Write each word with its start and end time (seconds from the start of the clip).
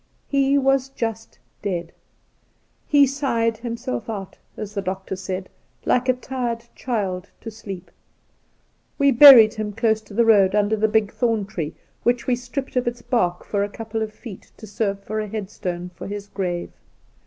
He 0.27 0.57
was 0.57 0.89
just 0.89 1.37
dead. 1.61 1.91
He 2.87 3.05
sighed 3.05 3.57
himself 3.57 4.09
out, 4.09 4.35
as 4.57 4.73
the 4.73 4.81
doctor 4.81 5.15
said, 5.15 5.47
like 5.85 6.09
a 6.09 6.13
tired 6.13 6.63
chUd 6.75 7.25
to 7.41 7.51
sleep. 7.51 7.91
We 8.97 9.11
buried 9.11 9.53
him 9.53 9.69
dose 9.69 10.01
to 10.05 10.15
the 10.15 10.25
road 10.25 10.55
under 10.55 10.83
a 10.83 10.87
big 10.87 11.13
thorn 11.13 11.45
tree, 11.45 11.75
which 12.01 12.25
we 12.25 12.35
stripped 12.35 12.75
of 12.75 12.87
its 12.87 13.03
bark 13.03 13.45
for 13.45 13.63
a 13.63 13.69
couple 13.69 14.01
of 14.01 14.11
feet 14.11 14.51
to 14.57 14.65
serve 14.65 15.03
for 15.03 15.19
a 15.19 15.27
headstone 15.27 15.91
for 15.93 16.07
his 16.07 16.25
grave. 16.25 16.71